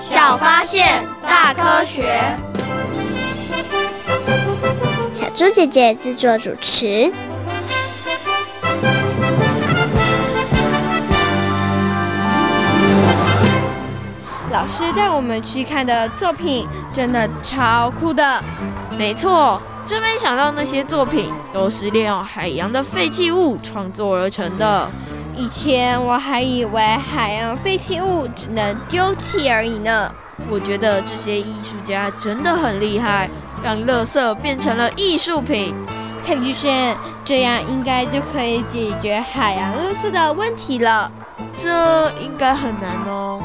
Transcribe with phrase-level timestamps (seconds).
[0.00, 2.20] 小发现，大科学。
[5.12, 7.12] 小猪姐姐制作主持。
[14.50, 18.42] 老师带我们去看的作品真的超酷的。
[18.96, 19.60] 没错。
[19.86, 24.86] 真没想到那些作品都是利用海洋的废弃物创作而成的。
[25.38, 30.12] 以前我还以为海洋废弃物只能丢弃而已呢。
[30.50, 33.30] 我觉得这些艺术家真的很厉害，
[33.62, 35.72] 让垃圾变成了艺术品。
[36.22, 41.10] 蔡医生，这样应该就可以解决海洋垃圾的问题了。
[41.62, 43.40] 这应该很难哦。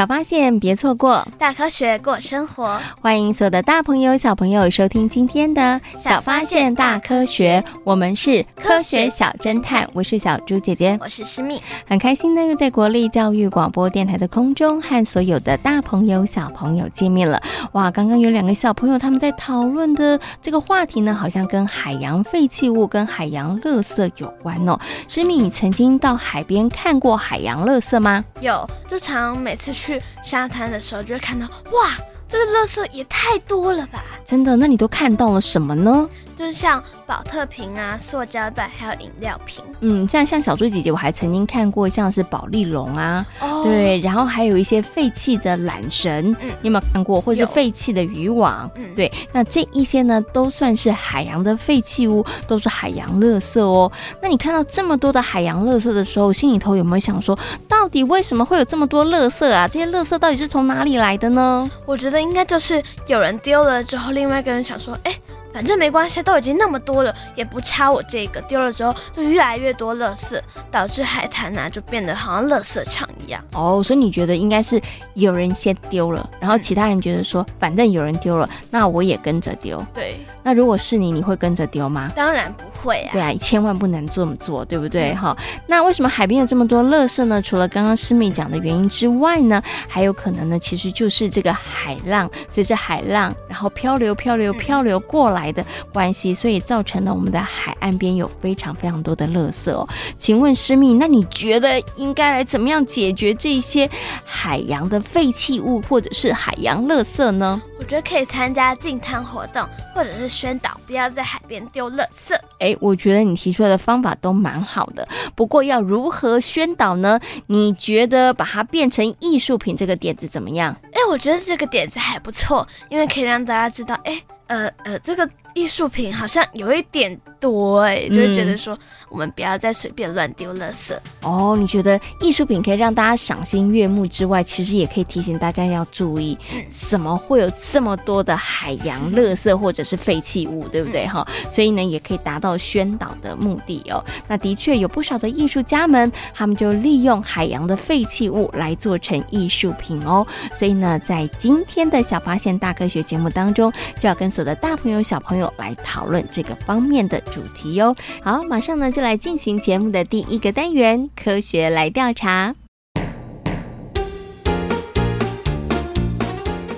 [0.00, 2.80] 小发现，别错过；大科学过生活。
[3.02, 5.60] 欢迎所有的大朋友、小朋友收听今天的
[5.94, 9.86] 《小发现大科学》，我们是科学小侦探。
[9.92, 17.38] 我是小猪姐姐，我是诗蜜，很开心呢，又在国立教育广播电台的空中和所有的大朋友、小朋友见面了。
[17.72, 24.80] 哇，刚刚有两个小朋友他们在讨论的这个话题呢，好像跟海洋废弃物、跟海洋垃圾有关哦。
[25.08, 28.24] 诗蜜，你曾经到海边看过海洋垃圾吗？
[28.40, 29.74] 有，就常每次。
[29.80, 31.90] 去去沙滩的时候，就会看到哇，
[32.28, 34.04] 这个垃圾也太多了吧！
[34.24, 34.54] 真的？
[34.54, 36.08] 那你都看到了什么呢？
[36.40, 39.62] 就是像保特瓶啊、塑胶袋，还有饮料瓶。
[39.80, 47.20] 嗯，像像小猪姐姐，我还曾经看过像是保丽龙啊，哦，对，然后还有一些废弃的缆绳，嗯，你有没有看过？
[47.20, 48.70] 或是废弃的渔网？
[48.76, 53.92] 嗯，对，那这一些呢，都算是海洋的废弃物，都是海洋垃圾哦。
[54.22, 57.38] 那你看到这么多的海洋垃圾的时候，心里头有没有想说，
[57.68, 59.68] 到底为什么会有这么多垃圾啊？
[59.68, 61.70] 这些垃圾到底是从哪里来的呢？
[61.84, 65.14] 我觉得应该就是有人丢了之后，另外一个人想说，哎。
[65.52, 68.40] 反正没关系，都已经那么多了，也不差我这个。
[68.42, 70.40] 丢了之后，就越来越多垃圾，
[70.70, 73.42] 导致海滩呢、啊、就变得好像垃圾场一样。
[73.52, 74.80] 哦，所以你觉得应该是
[75.14, 79.84] 有人先丢了，然后其他人觉得说，反正有人丢了，那我也跟着丢。
[79.94, 80.16] 对。
[80.42, 82.10] 那如果是你，你会跟着丢吗？
[82.16, 83.10] 当然不会啊。
[83.12, 85.14] 对啊，千万不能这么做，对不对？
[85.14, 85.60] 哈、嗯。
[85.66, 87.42] 那为什么海边有这么多垃圾呢？
[87.42, 99.88] 除了刚刚师妹讲的原因之外呢，还有可能呢，其实就是这个海浪，随着海浪，然后漂流、漂流、漂流过来的关系，所以造成了我们的海岸边有非常非常多的垃圾哦。
[100.18, 103.88] 请问师蜜，那你觉得应该来怎么样解决这些
[104.24, 107.62] 海洋的废弃物或者是海洋垃圾呢？
[107.80, 112.38] 我觉得可以参加净滩活动，或者是宣导不要在海边丢垃圾。
[112.58, 117.18] 哎，我觉得你提出来的方法都蛮好的，不过要如何宣导呢？
[117.46, 120.76] 你觉得把它变成艺术品这个点子怎么样？
[120.92, 125.28] 哎，我觉得这个点子还不错，因为可以让大家知道，哎，呃呃，这个。
[125.54, 128.78] 艺术品好像有一点多哎，就会觉得说
[129.08, 130.96] 我们不要再随便乱丢垃圾。
[131.22, 136.38] 哦，你觉得艺术品可以让大家赏心悦目之外，其实也可以提醒大家要注意，
[136.70, 141.26] 怎么会有这么多的海洋垃圾或者是废弃物，对不对哈？
[141.50, 144.04] 所以呢，也可以达到宣导的目的哦。
[144.28, 150.26] 那的确有不少的艺术家们，他们就利用海洋的废弃物来做成艺术品哦。
[150.52, 155.39] 所以呢，在今天的小发现大科学节目当中，就要跟所有的大朋友小朋友。
[155.56, 157.94] 来讨论这个方面的主题哟。
[158.22, 162.54] 好，马上呢就来进行节目的第一个单元——科学来调查。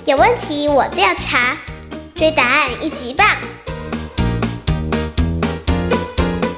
[0.04, 1.56] 有问题我调查，
[2.14, 3.26] 追答案一级棒。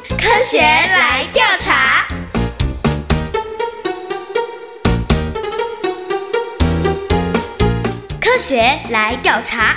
[0.08, 2.06] 科学来调查，
[8.20, 8.56] 科学
[8.90, 9.76] 来调查。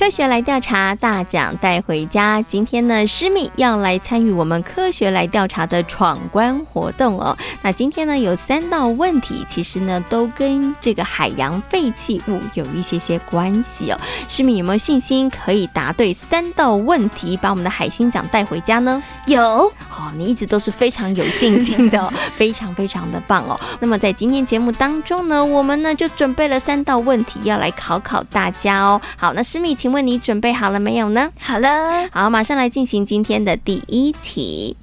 [0.00, 2.40] 科学来调查，大奖带回家。
[2.40, 7.36] 今天呢，诗米要来参与我们科学来调查的闯关活动哦。
[7.60, 14.00] 那今天呢，有三道问题，其实呢，都跟这个海洋废弃物有一些些关系哦。
[14.26, 19.02] 诗米有没有信心可以答对三道问题，把我们的海星奖带回家呢？
[19.26, 23.60] 有哦，你一直都是非常有信心的哦， 非常非常的棒哦。
[23.78, 28.98] 那么在今天节目当中呢，我们呢就准备了三道问题要来考考大家哦。
[29.18, 31.30] 好，那诗米，请问你准备好了没有呢？
[31.38, 34.76] 好了，好，马上来进行今天的第一题。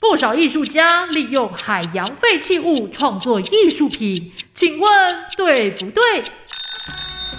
[0.00, 4.90] 不少艺术家利用海洋废弃物创作艺术品，请问
[5.36, 6.02] 对不对？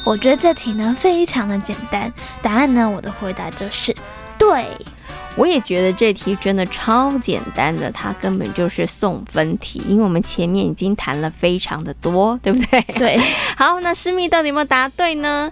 [0.06, 2.12] 我觉得这题呢非常的简单，
[2.42, 3.96] 答案呢我的回答就是
[4.38, 4.66] 对。
[5.36, 12.82] 我也觉得这题真的超简单的，它根本就是送分题，因为我们前面已经谈了非常的多，对不对？
[12.98, 13.20] 对。
[13.56, 15.52] 好，那诗密到底有没有答对呢？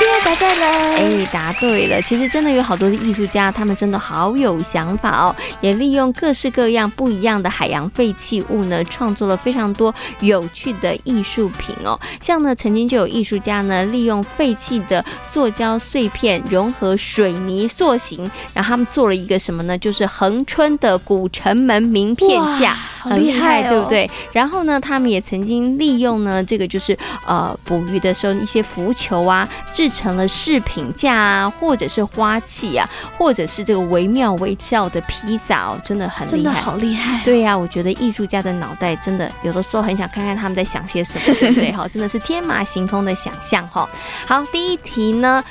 [0.00, 0.66] 耶，答对了！
[0.96, 2.00] 哎，答对了。
[2.02, 11.98] 其实真的有好多的艺术家，他们真的好有想法哦，也利用各式各样不一样的海洋废弃物呢，创作了非常多有趣的艺术品哦。
[12.20, 19.78] 像呢，曾经就有艺术家呢，利用废弃的塑胶碎片融合水泥塑形，然后他们做了一个什么呢？
[19.78, 22.28] 就是恒春的古城门名片
[22.58, 24.10] 架，好厉害，哦，很厉害，对不对？
[24.32, 29.48] 然后呢，他们也曾经利用呢，这个就是呃捕鱼的时候一些浮球啊。
[29.72, 37.20] 制成了饰品架啊，或者是花器啊，或者是这个惟妙惟肖的披萨哦，真的很厉害，真的好厉害哦。
[37.24, 41.70] 对呀，我觉得艺术家的脑袋真的有的时候很想看看他们在想些什么，对不对？
[41.78, 43.88] 哈，真的是天马行空的想象哈。
[44.26, 45.44] 好，第一题呢，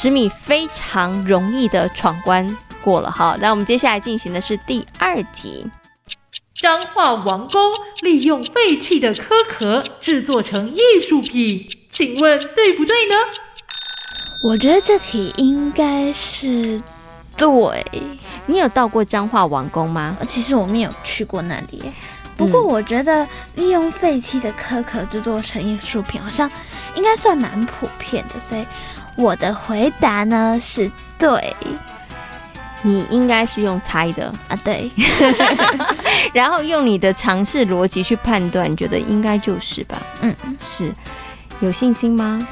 [0.00, 3.36] 诗蜜非常容易的闯关过了哈。
[3.40, 5.66] 那我们接下来进行的是第二题。
[6.54, 7.72] 彰化王宫
[8.02, 13.14] 利用废弃的壳壳制作成艺术品，请问对不对呢？
[14.44, 16.80] 我觉得这题应该是
[17.36, 17.84] 对。
[18.46, 20.16] 你有到过彰化王宫吗？
[20.28, 21.82] 其实我没有去过那里，
[22.36, 26.48] 不过我觉得利用废弃的壳壳制作成艺术品，好像
[26.94, 28.64] 应该算蛮普遍的，所以
[29.18, 31.54] 我的回答呢是对。
[32.82, 34.88] 你应该是用猜的啊，对。
[36.32, 40.00] 然后用你的尝试逻辑去判断，你觉得应该就是吧？
[40.20, 40.94] 嗯，是。
[41.58, 42.46] 有信心吗？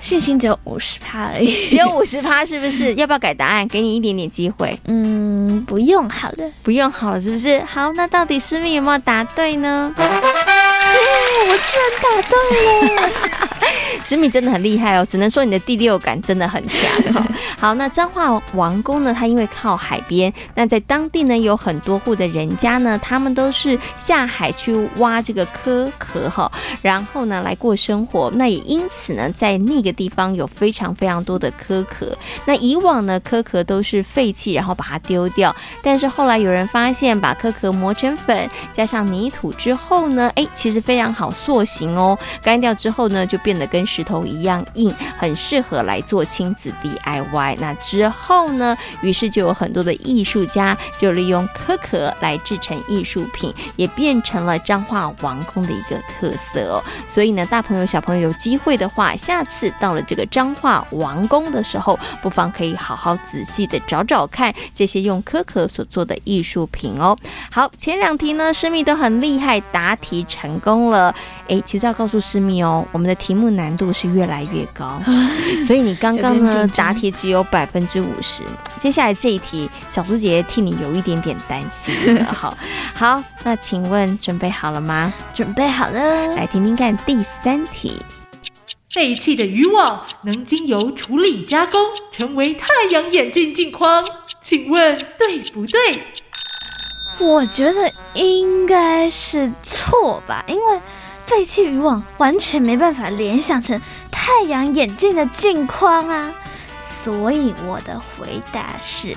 [0.00, 2.94] 信心只有五十趴而已，只有五十趴，是不是？
[2.96, 3.68] 要不要改答案？
[3.68, 4.80] 给你一点点机会。
[4.86, 7.60] 嗯，不用好了，不用好了，是不是？
[7.64, 9.92] 好，那到底诗蜜有没有答对呢？
[9.94, 13.10] 我居然答对了！
[14.02, 16.84] 诗蜜真的很厉害哦，只能说你的第六感真的很强
[17.14, 17.26] 哦。
[17.58, 19.14] 好，那彰化王宫呢？
[19.14, 26.50] 它因为靠海边，那在当地呢有很多户的人家呢，他们都是下海去挖这个壳壳哈，
[26.80, 28.30] 然后呢来过生活。
[28.34, 32.16] 那也因此呢，在那个地方有非常非常多的壳壳。
[32.46, 35.54] 那以往呢，壳壳都是废弃，然后把它丢掉。
[35.82, 42.18] 但是后来有人发现，把壳壳磨成粉，加上泥土之后呢，哎，其实非常好塑形哦。
[42.42, 47.56] 干掉之后呢，就变得跟石头一样硬，很适合来做亲子 DIY。
[47.60, 56.82] 那之后呢，于是就有很多的艺术家就利用壳壳来制成艺术品，也变成了彰化王宫的一个特色哦。
[57.06, 67.16] 所以呢，大朋友小朋友有机会的话，下次到了这个彰化王宫的时候，不妨可以好好仔细的找找看这些用壳壳所做的艺术品哦。
[67.50, 71.14] 好，前两题呢，诗蜜都很厉害，答题成功了。
[71.48, 75.00] 哎，其实要告诉诗蜜哦，我们的题目难度是越来越高，
[75.66, 78.44] 所以你刚刚呢答题只有百分之五十。
[78.76, 81.94] 接下来这一题，小猪姐姐替你有一点点担心。
[82.26, 82.56] 好，
[82.94, 85.12] 好，那请问准备好了吗？
[85.34, 88.00] 准备好了，来听听看第三题。
[88.92, 94.04] 废弃的渔网能经由处理加工，成为太阳眼镜镜框，
[94.40, 95.78] 请问对不对？
[97.20, 100.80] 我觉得应该是错吧，因为。
[101.30, 106.34] 废弃渔网完全没办法联想成太阳眼镜的镜框啊，
[106.82, 109.16] 所以我的回答是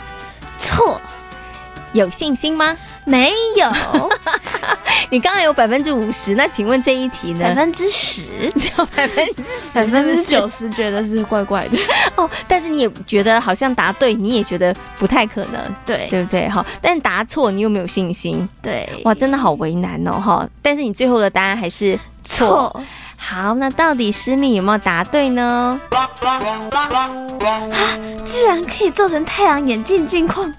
[0.56, 1.02] 错。
[1.94, 2.76] 有信心吗？
[3.06, 3.68] 没有。
[5.10, 7.44] 你刚刚有百分之五十，那请问这一题呢？
[7.44, 8.24] 百分之十，
[8.58, 11.78] 只有百分之十，百分之九十觉得是怪怪的
[12.16, 12.28] 哦。
[12.48, 16.50] 但是你也觉得好像答对，你也觉得不太可能，对对不对？
[16.50, 20.50] 哈，但答错，你又没有信心，对，哇，真的好为难哦，哈。
[20.62, 22.48] 但是你最后的答案还是错。
[22.48, 22.84] 错
[23.18, 25.80] 好，那到底诗蜜有没有答对呢？
[25.92, 26.10] 啊，
[28.26, 30.52] 居然可以做成太阳眼镜镜框！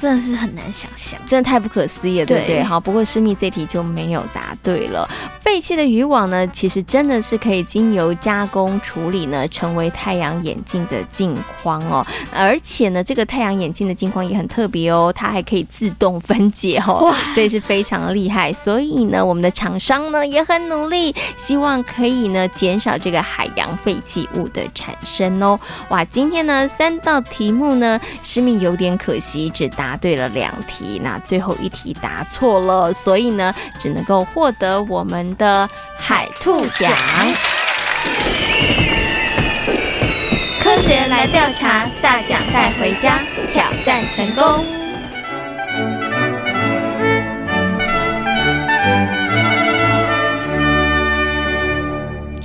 [0.00, 2.62] 真的是很难想象，真的太不可思议了，对不对？
[2.62, 5.08] 好，不过诗密这题就没有答对了。
[5.40, 12.06] 废弃的渔网呢，其实真的是可以经由加工处理呢，成为太阳眼镜的镜框哦。
[12.32, 18.52] 而且呢，这个太阳眼镜的镜框也很特别哦，它还可以自动分解哦，哇，所以是非常厉害。
[18.52, 25.58] 所以呢，我们的厂商呢也很努力，希望可以呢减少这个海洋废弃物的产生哦。
[25.88, 35.66] 哇，今天呢三道题目呢，诗密有点可惜，只答答对了两题，那最后一题答错了，所以呢只能够获得我们的
[35.96, 36.92] 海兔奖。
[40.60, 44.66] 科学来调查，大奖带回家，挑战成功。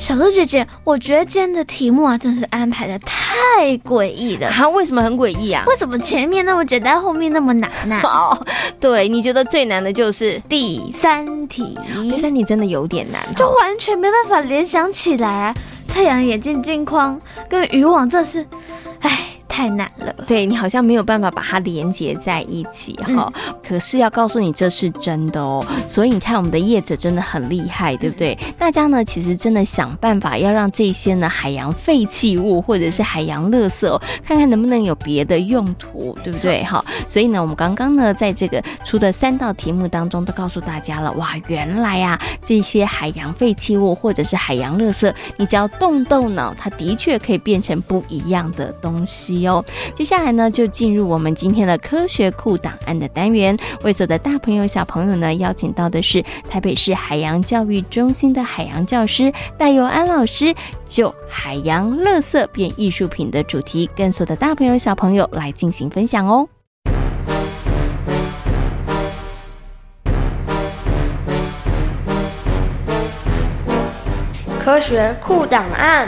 [0.03, 4.49] 小鹿姐姐，我觉得今天的题目啊，真是安排的太诡异了。
[4.51, 5.63] 它为什么很诡异啊？
[5.65, 8.01] 为什么前面那么简单，后面那么难呢？
[8.03, 8.37] 哦，
[8.81, 11.79] 对，你觉得最难的就是第三题。
[11.87, 15.55] 第三题真的有点难，就完全没办法联想起来啊！
[15.87, 17.17] 太阳眼镜镜框
[17.47, 18.45] 跟渔网，这是，
[18.99, 19.29] 唉。
[19.53, 23.31] 太难了，对，你好像没有办法把它连接在一起哈。
[23.35, 28.35] 嗯、可是要告诉你这是真的哦，所以你看我们的业者真的很厉害，对不对？
[28.41, 36.63] 嗯、大家呢其实真的想办法要让这些呢海洋废弃物或者是海洋垃圾哦，看看能不能有别的用途，对不对？
[36.63, 49.42] 哈，所以呢我们刚刚呢在这个出的三道题目当中都告诉大家了，哇，原来啊这些海洋废弃物或者是海洋垃圾，你只要动动脑，它的确可以变成不一样的东西。
[49.43, 53.55] 哟，接下来呢，就进入我们今天的科学库档案的单元。
[53.83, 60.55] 为所的大朋友、小朋友呢，邀请到的是台北市海洋教育中心的海洋教师戴佑安老师，
[60.87, 66.47] 就海洋垃圾变艺术品的主题，跟所的大朋友、小朋友来进行分享哦。
[74.59, 76.07] 科学库档案。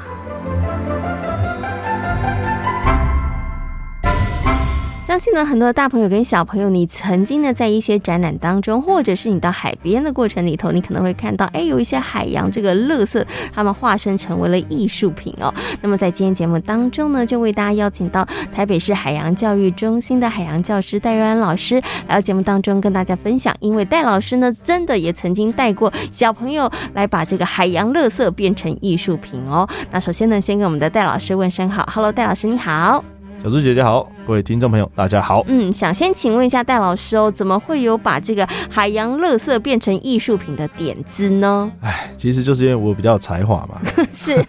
[5.11, 15.53] 相信呢，很多的大朋友跟小朋友，你曾经呢在一些展览当中，或者是你到海边的过程里头，你可能会看到，哎，有一些海洋这个垃圾，他们化身成为了艺术品哦。
[15.81, 21.75] 那么在今天节目当中呢，就为大家邀请到台北市海洋教育中心的海洋教师戴瑞安老师
[22.07, 29.67] 来到节目当中跟大家分享，因为戴老师呢，真的也曾经带过小朋友来把这个海洋垃圾变成艺术品哦。
[29.91, 33.03] 那首先呢，先跟我们的戴老师问声好，Hello，戴老师你好。
[33.43, 35.43] 小猪姐姐好，各位听众朋友大家好。
[35.47, 41.71] 嗯，想先请问一下戴老师哦，怎么会有把这个海洋垃圾变成艺术品的点子呢？
[41.81, 43.81] 哎，其实就是因为我比较有才华嘛。
[44.13, 44.39] 是，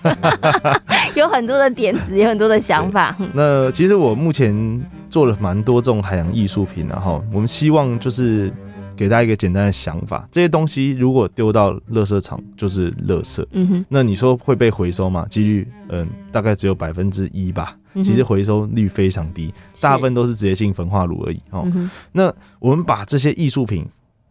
[1.16, 3.16] 有很多的点子，有很多的想法。
[3.32, 4.54] 那其实我目前
[5.08, 8.52] 做了蛮多这种海洋艺术品，然后我们希望就是
[9.02, 15.26] 给大家一个简单的想法：这些东西如果丢到垃圾场就是垃圾，嗯哼，那你说会被回收吗？
[15.28, 17.76] 几率嗯，大概只有百分之一吧。
[17.96, 21.42] 其实回收率非常低，大部分都是直接进焚化炉而已。
[21.50, 21.66] 哦，
[22.12, 23.84] 那我们把这些艺术品，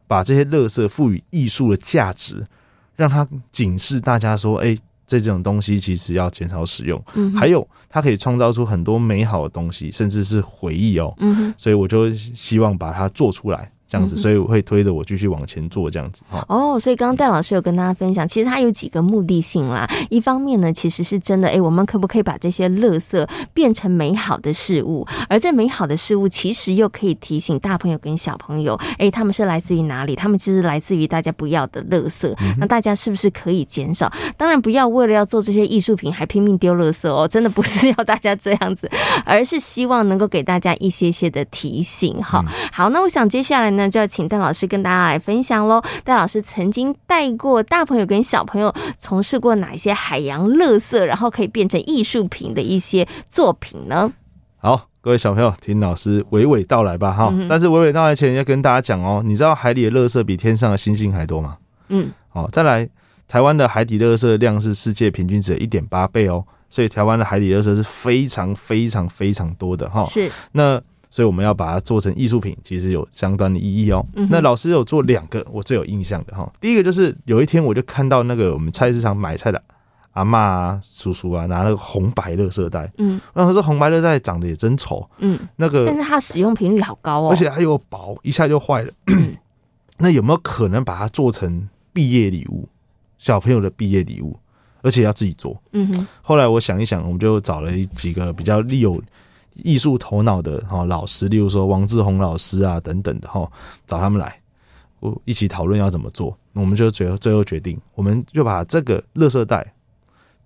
[0.08, 2.48] 把这些垃圾赋予艺术的价值，
[2.96, 7.04] 让它警示大家说：哎，这种东西其实要减少使用。
[7.36, 11.14] 还有，它可以创造出很多美好的东西，甚至是回忆哦。
[11.58, 13.70] 所以我就希望把它做出来。
[13.92, 16.24] 这样子，所以我会推着我继续往前做这样子。
[16.48, 19.86] 哦，所以刚刚戴老师有跟大家分享，其实它有几个目的性啦。
[20.10, 25.06] 一方面呢，其实是真的，哎，我们可不可以把这些垃圾变成美好的事物？
[25.28, 30.16] 而这美好的事物，其实又可以提醒大朋友跟小朋友，哎，他们是来自于哪里？
[30.16, 32.34] 他们其实来自于大家不要的垃圾。
[32.58, 34.10] 那大家是不是可以减少？
[34.38, 38.90] 当然，不要为了要做这些艺术品还拼命丢垃圾哦，真的不是 要大家这样子，
[39.26, 42.16] 而是希望能够给大家一些些的提醒。
[42.24, 43.81] 哈，好，那我想接下来呢。
[43.82, 45.82] 那就要请戴老师跟大家来分享喽。
[46.04, 54.14] 戴老师曾经带过大朋友跟小朋友从事过哪一些海洋垃圾，然后可以变成艺术品的一些作品呢？
[54.58, 57.12] 好，各位小朋友，听老师娓娓道来吧。
[57.12, 61.58] 哈、嗯，但是娓娓道来前要跟大家讲哦，你知道海里的垃圾比天上的星星还多吗？
[61.90, 62.88] 嗯，好，再来，
[63.28, 70.04] 台湾的海底垃圾量是世界平均值的一点八倍哦，所以台湾的海底垃圾是非常非常非常多的哈。
[70.04, 70.80] 是，那。
[71.12, 74.04] 所以我们要把它做成艺术品，其实有相当的意义哦。
[74.16, 79.62] 嗯、那老师有做两个我最有印象的哈，第一个就是有一天我就看到那个我们菜市场买菜的
[80.14, 88.92] 阿嬷啊、叔叔啊拿那个红白乐色袋，嗯，然后这红白垃圾袋长得也真丑，嗯，那个，但是它使用频率好高哦，而且它又薄，一下就坏了。
[90.00, 92.68] 那有没有可能把它做成毕业礼物？
[93.18, 94.36] 小朋友的毕业礼物，
[94.82, 95.62] 而且要自己做。
[95.74, 96.08] 嗯哼。
[96.24, 99.00] 后来我想一想，我们就找了几个比较有
[99.56, 103.50] 艺术头脑的哈老师，例如说王志宏老师啊等等的哈，
[103.86, 104.42] 找他们来，
[105.00, 106.38] 我一起讨论要怎么做。
[106.54, 109.74] 我们就最后最后决定，我们就把这个垃圾袋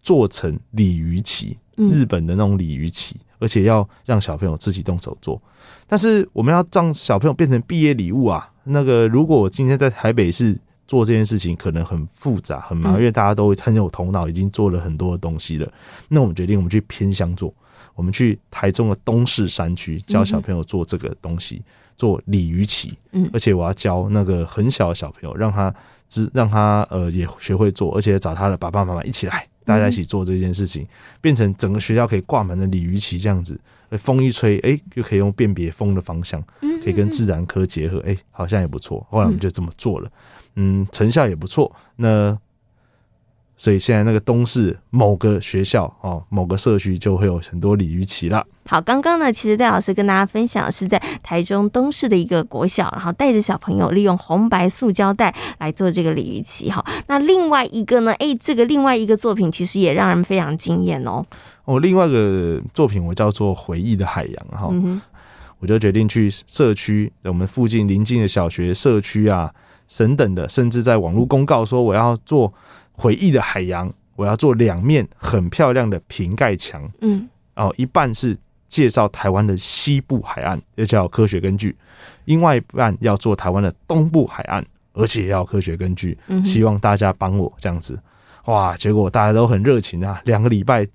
[0.01, 5.41] 做成鲤鱼旗，日本的那种鲤鱼旗，而且要让小朋友自己动手做。
[5.87, 10.59] 但是我们要让小朋友变成毕业礼物啊，那个如果我今天在台北市。
[10.87, 15.67] 做这件事情可能很复杂很麻烦，因为大家都很有头脑，已经做了很多的东西了。
[16.09, 17.51] 那我们决定，我们去偏乡做，
[17.95, 21.63] 我们去台中的东势山区教小朋友做这个东西，
[21.97, 22.97] 做鲤鱼旗。
[23.11, 25.73] 嗯，而且我要教那个很小的小朋友，让他
[26.07, 30.85] 知让他呃也学会做，而且找他的爸爸妈妈一起来，大家一起做这件事情，
[31.21, 33.59] 变成整个学校可以挂满了鲤鱼旗这样子。
[33.91, 36.43] 风一吹，哎，就可以用辨别风的方向，
[36.83, 39.05] 可以跟自然科结合，哎，好像也不错。
[39.09, 40.11] 后来我们就这么做了。
[40.55, 41.73] 嗯，成效也不错。
[41.95, 42.37] 那
[43.57, 48.45] 所以现在那个东势某个学校哦，某个社区就会有很多鲤鱼旗了。
[48.65, 56.69] 好，刚刚呢，其实戴老师跟大家分享是在台中东势的一个国小，然后带着小朋友利用红白塑胶袋来做这个鲤鱼旗。
[56.69, 61.25] 哈，那另外一个呢，哎，这个另外一个作品其实也让人非常惊艳哦。
[61.63, 64.69] 哦，另外一个作品我叫做回忆的海洋哈，
[65.59, 69.53] 我就决定去社区，我们附近邻近的小学社区啊。
[69.87, 72.53] 等等的，甚至在网络公告说我要做
[72.91, 78.35] 回忆的海洋，我要做两面很漂亮的瓶盖墙，嗯，哦，一半是
[78.67, 81.71] 介绍台湾的西部海岸，也叫科学根据；
[82.25, 86.17] 另外一半要做台湾的东部海岸，而且也要科学根据。
[86.43, 87.99] 希望大家帮我这样子，
[88.45, 88.75] 哇！
[88.75, 90.87] 结果大家都很热情啊，两个礼拜。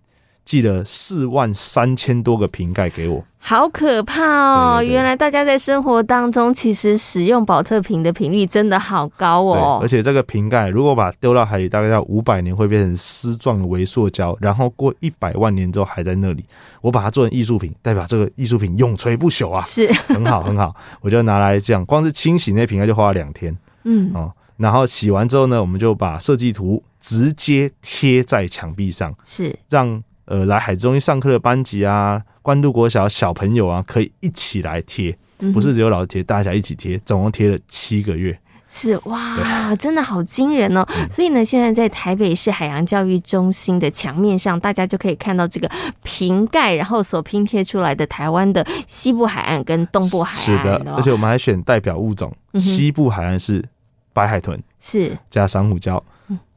[0.45, 4.79] 寄了四万三千多个瓶盖给我，好可怕哦！
[4.79, 9.79] 对对对，原来大家在生活当中其实使用保特瓶的频率真的好高哦。
[9.81, 16.45] 而且这个瓶盖如果把它丢到海里，大概要五百年会变成丝状的微塑胶，然后过一百万年之后还在那里。
[16.81, 19.61] 我把它做成艺术品，代表这个艺术品永垂不朽啊！
[19.61, 23.57] 是很好很好，我就拿来这样，光是清洗那瓶盖就花了两天。
[23.85, 30.03] 嗯哦，然后洗完之后呢，我们就把设计图直接贴在墙壁上，是让。
[30.30, 35.19] 呃，来海中心上课的班级啊，关渡国小小朋友啊，可以一起来贴，
[35.52, 38.38] 不是只有老师贴，大家一起贴，总共贴了七个月。
[38.69, 40.86] 是哇，真的好惊人哦！
[41.10, 45.69] 所以呢，现在在台北市海洋教育中心的墙面上，大家就可以看到这个
[46.04, 50.40] 瓶盖，然后所拼贴出来的台湾的西部海岸跟东部海岸。
[50.40, 53.64] 是的，而且我们还选代表物种，西部海岸是
[54.12, 56.00] 白海豚，是加珊瑚礁。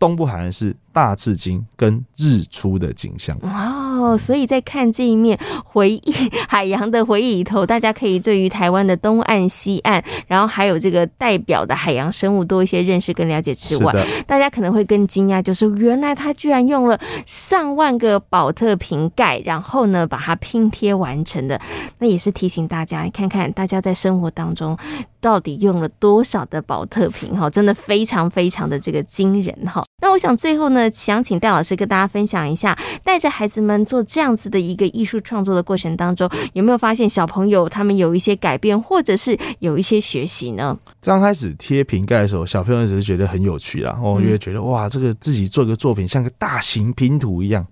[0.04, 6.14] 东部海岸是大至今跟日出的景象哦，所以在看这一面回忆
[6.50, 13.94] 海洋的回忆里头，大家可以对于台湾的东岸、西岸，然后还有这个代表的海洋生物多一些认识跟了解之外，
[14.28, 21.58] 大家可能会更惊讶，就是原来他居然用了上万个宝特瓶盖，然后呢把它拼贴完成的。
[22.00, 24.78] 那也是提醒大家，看看大家在生活当中
[25.22, 29.58] 到底用了多少的宝特瓶哈，真的非常非常的这个惊人。
[29.66, 40.78] 好，那我想最后呢，想请戴老师跟大家分享一下，带着孩子们做这样子的一个艺术创作的过程当中，有没有发现小朋友他们有一些改变，或者是有一些学习呢？
[41.02, 47.66] 刚开始贴瓶盖的时候，小朋友只是觉得很有趣啦，因为觉得哇，这个自己做个作品像个大型拼图一样，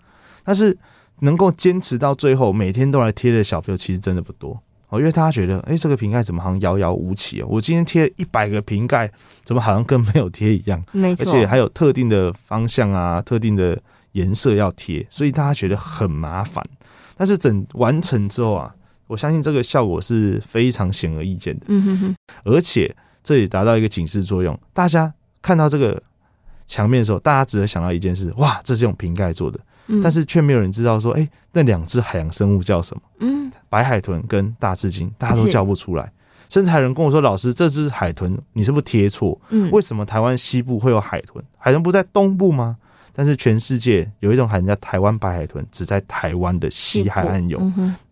[0.46, 0.78] 但是
[1.20, 4.62] 能够坚持到最后，每天都来贴的小朋友其实真的不多。
[4.92, 7.48] 哦，因为大家觉得，哎，这个瓶盖怎么好像遥遥无期哦？
[7.50, 9.10] 我今天贴一百个瓶盖，
[9.46, 10.84] 怎么好像跟没有贴一样？
[10.92, 16.62] 没错，而且还有特定的方向啊，特定的颜色要贴，所以大家觉得很麻烦。
[17.16, 18.76] 但是整完成之后啊，
[19.08, 21.66] 我相信这个效果是非常显而易见的。
[21.70, 26.04] 嗯哼哼，而且这也达到一个警示作用，大家看到这个
[26.68, 29.58] 墙面的时候，大家只会想到一件事：哇，这是用瓶盖做的。
[30.02, 33.02] 但是却没有人知道说，哎，那两只海洋生物叫什么？
[33.20, 36.12] 嗯，白海豚跟大翅鲸，大家都叫不出来。
[36.50, 39.40] 甚至还有人跟我说，老师，这只海豚你是不是贴错？
[39.50, 41.44] 嗯，为什么台湾西部会有海豚？
[41.58, 42.78] 海豚不在东部吗？
[43.14, 47.60] 但是全世界有一种海豚叫台湾白海豚，只在台湾的西海岸有。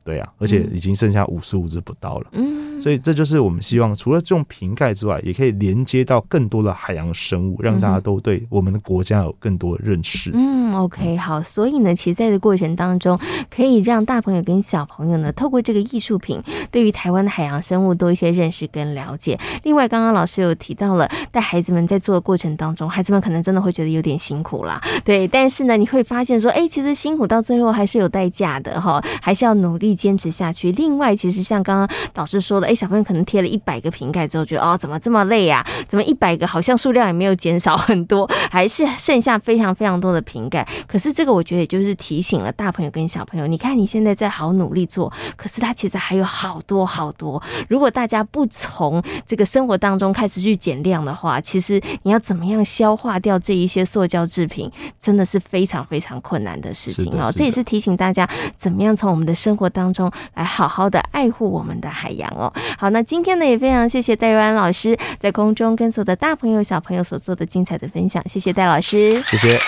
[0.03, 2.27] 对啊，而且已经剩下五十五只不到了。
[2.31, 10.31] 嗯，所以这就是我们希望，除了这种瓶盖之外，也可以连接到更多的海洋生物，让大家都对我们的国家有更多的认识。
[10.33, 11.41] 嗯，OK，好。
[11.41, 13.19] 所以呢，其实在这个过程当中，
[13.53, 19.37] 可以让大朋友跟小朋友呢，透过这个艺术品，对于台湾的海洋生物多一些认识跟了解。
[19.63, 24.81] 另外，刚刚老师有提到了，带孩子们在做的过程当中，孩子们可能真的会觉得有点辛苦啦。
[25.03, 29.88] 对，但是呢，你会发现说，哎，其实辛苦到最后还是有代价的哈，还是要努力。
[29.93, 30.71] 坚持下去。
[30.73, 35.65] 另外，其实像刚刚老师说的，哎，小朋友可能贴了一百个瓶盖之后，觉得哦，怎么这么累啊？
[35.87, 40.67] 怎么一百个好像数量也没有减少很多，还是剩下非常非常多的瓶盖？
[40.87, 47.41] 可是这个我觉得也就是提醒了大朋友跟小朋友，你看你现在在好努力做，可是它其实还有好多好多。
[47.67, 57.31] 如果大家不从这个生活当中开始去减量的话，其实你要怎么样消化掉这一些塑胶制品，真的是非常非常困难的事情哦。
[57.31, 59.89] 这也是提醒大家，怎么样从我们的生活当当。
[59.89, 62.53] 中来好好的爱护我们的海洋哦。
[62.77, 69.59] 好，那今天呢也非常谢谢戴佑安老师在空中跟所有的大朋友小朋友所做的精彩的分享，谢谢戴老师，谢谢。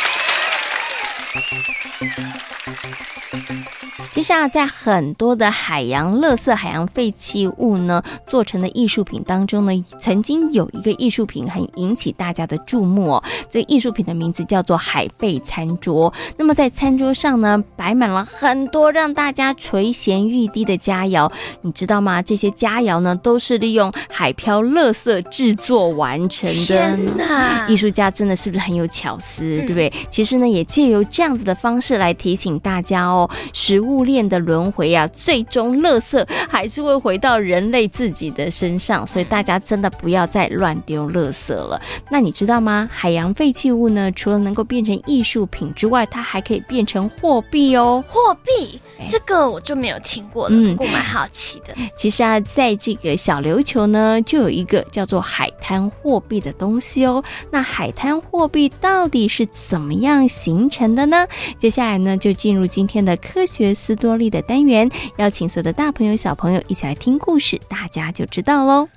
[4.13, 13.23] 其实啊，在很多的海洋垃圾、海洋废弃物呢做成的艺术品当中呢，曾经有一个艺术品很引起大家的注目哦。
[13.49, 16.13] 这个艺术品的名字叫做海贝餐桌。
[16.35, 22.21] 那么在餐桌上呢，摆满了很多让大家垂涎欲滴的佳肴，你知道吗？
[22.21, 26.65] 这些佳肴呢，都是利用海漂垃圾制作完成的。
[26.65, 27.65] 天哪！
[27.69, 29.91] 艺术家真的是不是很有巧思，对不对？
[30.09, 34.00] 其实呢，也借由这样子的方式来提醒大家哦，食物。
[34.03, 41.81] 链的轮回啊，最终垃圾还是会回到人类自己的身上，所以大家真的不要再乱丢垃圾了。
[42.09, 42.89] 那你知道吗？
[42.91, 48.03] 海洋废弃物呢，除了能够变成艺术品之外，它还可以变成货币哦。
[48.07, 51.75] 货币，这个我就没有听过了，嗯，我蛮好奇的。
[51.95, 57.23] 其实啊，在这个小琉球呢，就有一个叫做海滩货币的东西哦。
[57.51, 61.27] 那海滩货币到底是怎么样形成的呢？
[61.57, 68.87] 接下来呢，就进入今天的科学斯多利的单元，邀请所有的大朋友、小朋友一起来听故事，大家就知道喽。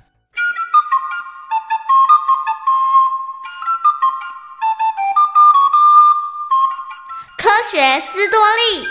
[7.37, 8.87] 科学斯多利，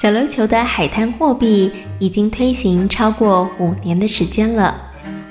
[0.00, 4.85] 小琉球的海滩货币已经推行超过五年的时间了。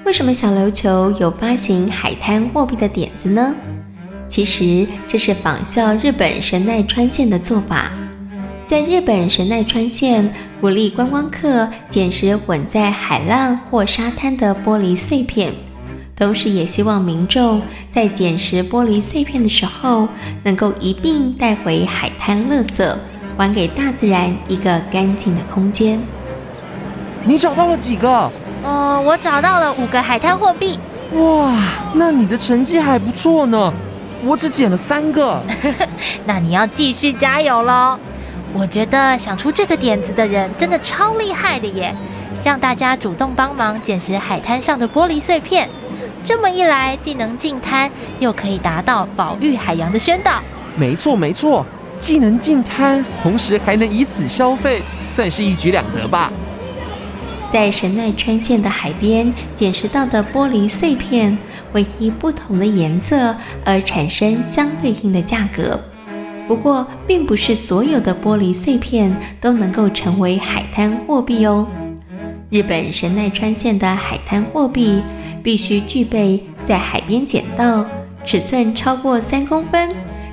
[0.06, 3.56] 为什么小琉球有发行海滩货币的点子呢？
[4.28, 7.92] 其实这是仿效日本神奈川县的做法。
[8.68, 15.52] 在日本神奈川县，鼓励观光客捡拾混在海浪或沙滩的玻璃碎片，
[16.16, 20.08] 同时也希望民众在捡拾玻璃碎片的时候，
[20.44, 22.96] 能够一并带回海滩垃圾，
[23.36, 26.00] 还给大自然一个干净的空间。
[27.24, 28.32] 你找到了几个？
[28.66, 30.80] 哦，我找到了五个海滩货币。
[31.14, 31.54] 哇，
[31.94, 33.72] 那你的成绩还不错呢。
[34.24, 35.40] 我只捡了三个。
[36.26, 37.98] 那你要继续加油喽。
[38.54, 41.94] 我觉得想出这个点子的人真的超厉害的耶！
[42.44, 45.70] 让大家主动帮忙捡拾海滩上的玻璃碎片，
[46.24, 50.42] 这么一来，既能净滩，又可以达到保育海洋的宣导。
[50.76, 51.66] 没错没错，
[51.98, 56.32] 既能净滩，同时还能以此消费，算是一举两得吧。
[57.52, 61.38] 在神奈川县的海边捡拾到的玻璃碎片，
[61.72, 65.80] 会依不同的颜色而产生相对应的价格。
[66.48, 71.68] 不过，并不是所有的玻璃碎片都能够成为海滩货币哦。
[72.50, 75.02] 日本神奈川县的海滩货币
[75.42, 77.86] 必须具备在海边捡到、
[78.24, 79.90] 尺寸超过三公分、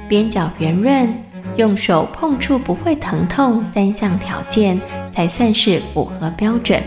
[0.09, 1.09] 边角圆润、
[1.57, 4.79] 用手碰触不会疼痛三项条件，
[5.11, 6.83] 才算是符合标准。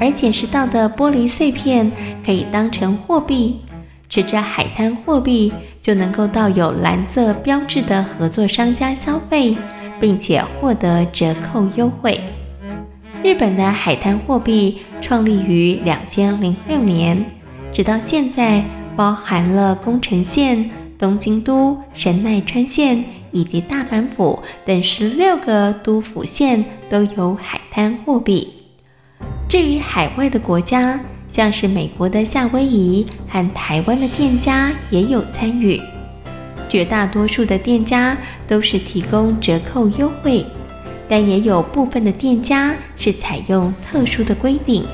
[0.00, 1.90] 而捡拾到的玻璃碎片
[2.24, 3.60] 可以当成货币，
[4.08, 9.56] 持着海滩货币就能够到有蓝色标志的合作商家消费，
[10.00, 12.20] 并且获得折扣优惠。
[13.22, 17.24] 日本的海滩货币创立于两千零六年，
[17.72, 18.64] 直到现在，
[18.96, 28.61] 包含了宫城县、东京都、神奈川县以及大阪府等十六个都府县都有海滩货币。
[29.52, 35.78] 至于海外的国家，像是美国的夏威夷和台湾的店家也有参与。
[36.70, 38.16] 绝大多数的店家
[38.48, 40.42] 都是提供折扣优惠，
[41.06, 44.86] 但也有部分的店家是采用特殊的规定。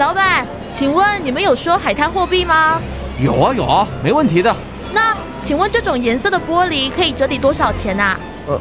[0.00, 2.82] 老板，请问你们有收海滩货币吗？
[3.20, 4.52] 有啊有啊，没问题的。
[4.92, 8.18] 那请问这种颜色的玻璃可以折抵多少钱啊？
[8.48, 8.60] 呃，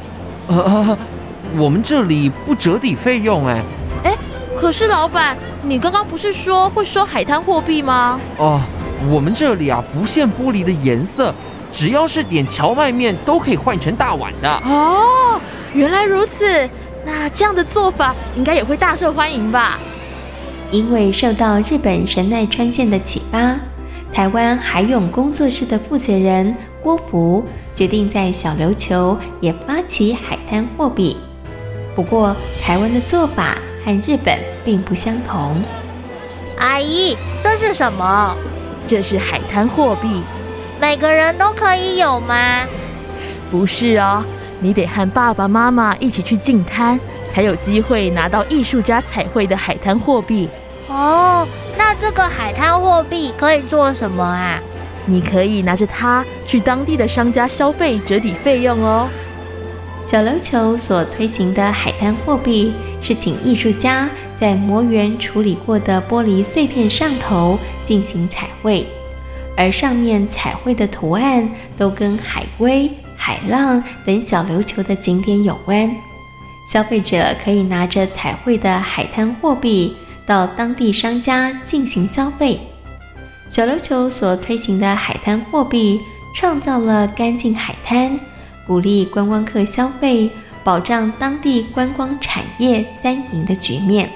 [0.49, 0.97] 呃，
[1.57, 3.55] 我们这里不折抵费用哎。
[3.55, 3.63] 哎，
[4.57, 8.19] 可是老板，你刚刚不是说会收海滩货币吗？
[8.37, 8.59] 哦，
[9.07, 11.33] 我们这里啊不限玻璃的颜色，
[11.71, 14.49] 只要是点荞麦面都可以换成大碗的。
[14.65, 15.39] 哦，
[15.73, 16.67] 原来如此，
[17.05, 19.77] 那这样的做法应该也会大受欢迎吧？
[20.71, 23.55] 因为受到日本神奈川县的启发，
[24.11, 31.15] 台湾海泳工作室的负责人郭福决定在小琉球也发起海滩货币。
[31.95, 33.55] 不过，台湾的做法
[33.87, 35.55] 和日本并不相同。
[36.57, 38.35] 阿姨，这是什么？
[38.85, 40.21] 这是海滩货币，
[40.77, 42.65] 每个人都可以有吗？
[43.49, 44.25] 不是哦，
[44.59, 46.99] 你得和爸爸妈妈一起去进滩。
[47.31, 50.49] 才有机会拿到艺术家彩绘的海滩货币
[50.87, 51.47] 哦。
[51.77, 54.59] 那这个海滩货币可以做什么啊？
[55.05, 59.07] 你可以拿着它去当地的商家消费，折抵费用哦。
[60.07, 68.87] 小琉球所推行的海滩货币是请艺术家在磨圆处理过的玻璃碎片上头进行彩绘，
[69.57, 75.93] 而上面彩绘的图案都跟海龟、海浪等小琉球的景点有关。
[76.71, 79.93] 消费者可以拿着彩绘的海滩货币
[80.25, 82.57] 到当地商家进行消费。
[83.49, 85.99] 小琉球所推行的海滩货币，
[86.33, 88.17] 创造了干净海滩、
[88.67, 90.29] 鼓励观光客消费、
[90.63, 94.09] 保障当地观光产业三赢的局面。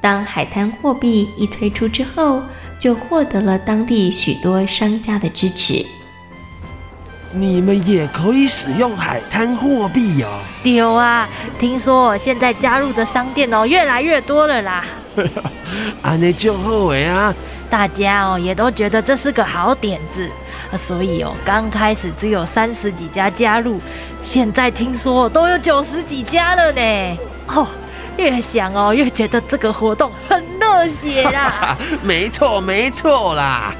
[0.00, 2.42] 当海滩货币一推出之后，
[2.78, 5.84] 就获得了当地许多商家的支持。
[7.36, 10.38] 你们也可以使用海滩货币哦。
[10.62, 14.84] 有啊，听说现在加入的商店哦越来越多了啦。
[16.00, 17.34] 啊，那就好哎啊！
[17.68, 20.30] 大家哦也都觉得这是个好点子，
[20.78, 23.80] 所以哦刚开始只有三十几家加入，
[24.22, 27.18] 现在听说都有九十几家了呢。
[27.48, 27.66] 哦，
[28.16, 31.76] 越想哦越觉得这个活动很热血啦。
[32.00, 33.74] 没错没错啦。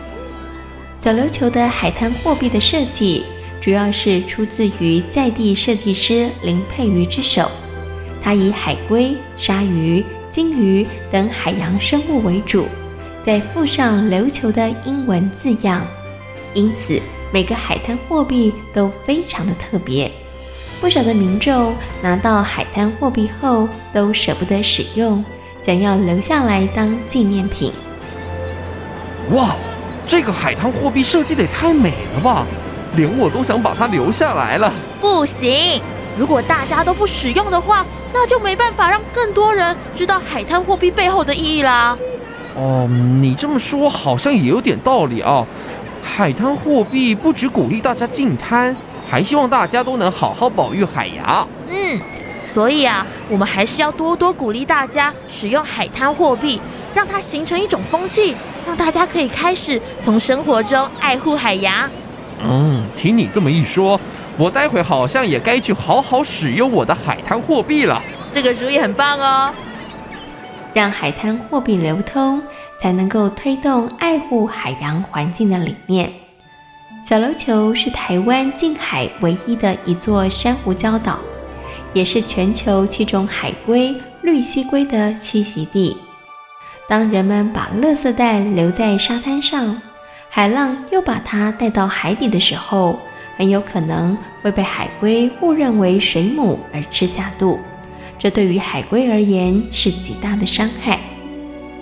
[1.01, 3.25] 小琉球的海滩货币的设计。
[3.65, 7.51] 主要是出自于在地设计师林佩瑜之手，
[8.23, 12.67] 他以海龟、鲨鱼、鲸鱼等海洋生物为主，
[13.25, 15.81] 再附上琉球的英文字样，
[16.53, 17.01] 因此
[17.33, 20.13] 每个海滩货币都非常的特别。
[20.79, 25.25] 不少的民众拿到海滩货币后都舍不得使用，
[25.63, 27.73] 想要留下来当纪念品。
[29.31, 29.57] 哇，
[30.05, 32.47] 这个海滩货币设计得也太美了吧！
[32.97, 34.73] 连我都想把它留下来了。
[35.01, 35.81] 不行，
[36.19, 41.97] 如果大家都不使用的话，那就没办法让更多人知道海滩货币背后的意义啦。
[42.57, 42.87] 哦，
[43.21, 45.45] 你这么说好像也有点道理啊。
[46.03, 48.77] 海滩货币不只鼓励大家进滩，
[49.09, 51.49] 还希望大家都能好好保育海洋。
[51.69, 52.01] 嗯，
[52.43, 56.61] 所以啊，我们还是要多多鼓励大家使用海滩货币，
[56.95, 61.91] 让它形成一种风气，让大家可以开始从生活中爱护海洋。
[62.47, 63.99] 嗯，听你这么一说，
[64.37, 68.03] 我待会好像也该去好好使用我的海滩货币了。
[68.31, 69.55] 这个主意很棒哦，
[70.75, 72.43] 让海滩货币流通，
[72.79, 76.13] 才能够推动爱护海洋环境的理念。
[77.03, 81.19] 小琉球是台湾近海唯一的一座珊瑚礁岛，
[81.93, 85.97] 也是全球七种海龟绿蜥龟的栖息地。
[86.89, 89.81] 当人们把垃圾袋留在沙滩上，
[90.37, 92.99] 海浪又把它带到海底的时候，
[93.37, 97.61] 很有可能会被海龟误认为水母而吃下肚，
[98.19, 100.99] 这对于海龟而言是极大的伤害。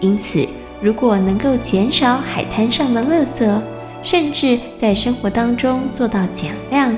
[0.01, 0.47] 因此，
[0.83, 3.59] 如果能够减少海滩上的垃圾，
[4.03, 6.95] 甚至在生活当中做到减量，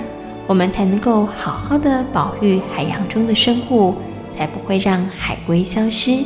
[0.49, 3.95] 我们才能够好好的保育海洋中的生物，
[4.37, 6.19] 才不会让海龟消失。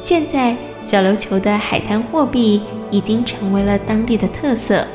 [0.00, 0.56] 现在，
[0.90, 4.86] 小琉球的海滩货币已经成为了当地的特色，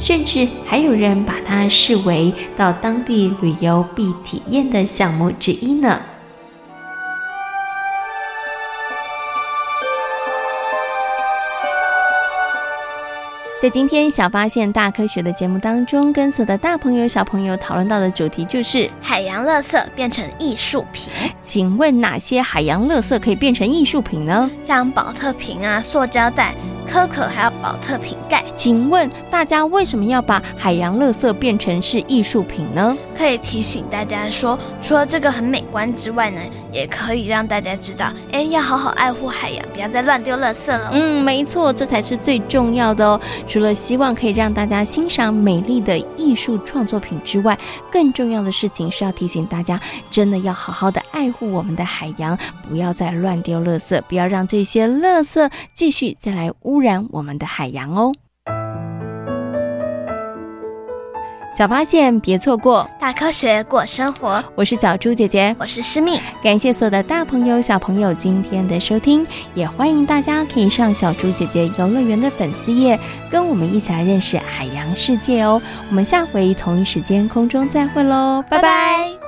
[0.00, 6.00] 甚至还有人把它视为到当地旅游必体验的项目之一呢。
[13.64, 21.10] 在今天小发现大科学的节目当中，跟所有的大朋友小朋友讨论到的主题就是海洋垃圾变成艺术品。
[21.40, 24.50] 请问哪些海洋垃圾可以变成艺术品呢？
[24.62, 26.54] 像宝特瓶啊、塑胶袋，
[26.86, 28.44] 可可还有宝特瓶盖。
[28.56, 32.96] 请问大家为什么要把海洋垃圾变成是艺术品呢？
[33.16, 36.40] 可以提醒大家说，除了这个很美观之外呢，
[36.72, 40.90] 也可以让大家知道，哎，要好好爱护海洋，不要再乱丢垃圾了。
[40.92, 43.20] 嗯，没错，这才是最重要的哦。
[43.46, 47.56] 除了希望可以让大家欣赏美丽的艺术创作品之外，
[47.90, 49.78] 更重要的事情是要提醒大家，
[50.10, 52.36] 真的要好好的爱护我们的海洋，
[52.68, 58.12] 不要再乱丢垃圾，不要让这些垃圾继续再来污染我们的海洋哦。
[61.56, 64.42] 小发现，别错过大科学过生活。
[64.56, 66.18] 我是小猪姐姐，我是诗蜜。
[66.42, 72.98] 感谢所有的大朋友、小朋友今天的收听，也欢迎大家可以上小猪姐姐游乐园的粉丝页，
[73.30, 75.62] 跟我们一起来认识海洋世界哦。
[75.88, 78.62] 我们下回同一时间空中再会喽，拜拜。
[78.62, 79.23] 拜拜。